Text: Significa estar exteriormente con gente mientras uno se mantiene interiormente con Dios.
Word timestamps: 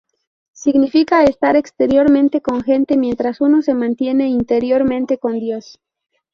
Significa 0.53 1.25
estar 1.25 1.55
exteriormente 1.55 2.41
con 2.41 2.63
gente 2.63 2.97
mientras 2.97 3.39
uno 3.39 3.61
se 3.61 3.75
mantiene 3.75 4.29
interiormente 4.29 5.19
con 5.19 5.39
Dios. 5.39 5.79